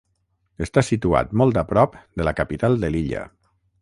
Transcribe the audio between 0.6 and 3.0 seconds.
Està situat molt a prop de la capital de